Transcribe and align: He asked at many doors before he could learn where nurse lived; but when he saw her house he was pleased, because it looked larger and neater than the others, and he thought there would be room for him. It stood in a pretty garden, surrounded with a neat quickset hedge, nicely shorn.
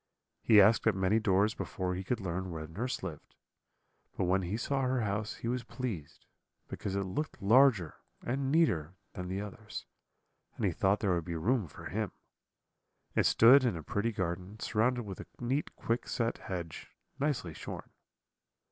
He 0.41 0.59
asked 0.59 0.87
at 0.87 0.95
many 0.95 1.19
doors 1.19 1.53
before 1.53 1.93
he 1.93 2.03
could 2.03 2.19
learn 2.19 2.49
where 2.49 2.65
nurse 2.65 3.03
lived; 3.03 3.35
but 4.17 4.23
when 4.23 4.41
he 4.41 4.57
saw 4.57 4.81
her 4.81 5.01
house 5.01 5.35
he 5.35 5.47
was 5.47 5.63
pleased, 5.63 6.25
because 6.67 6.95
it 6.95 7.03
looked 7.03 7.39
larger 7.39 7.97
and 8.23 8.51
neater 8.51 8.95
than 9.13 9.27
the 9.27 9.41
others, 9.41 9.85
and 10.55 10.65
he 10.65 10.71
thought 10.71 11.01
there 11.01 11.13
would 11.13 11.25
be 11.25 11.35
room 11.35 11.67
for 11.67 11.85
him. 11.85 12.13
It 13.13 13.27
stood 13.27 13.63
in 13.63 13.77
a 13.77 13.83
pretty 13.83 14.11
garden, 14.11 14.59
surrounded 14.59 15.03
with 15.03 15.19
a 15.19 15.27
neat 15.39 15.69
quickset 15.75 16.39
hedge, 16.39 16.89
nicely 17.19 17.53
shorn. 17.53 17.91